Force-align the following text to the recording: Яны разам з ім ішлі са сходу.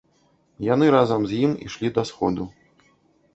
Яны 0.67 0.85
разам 0.95 1.21
з 1.31 1.43
ім 1.49 1.53
ішлі 1.67 1.93
са 1.99 2.03
сходу. 2.13 2.49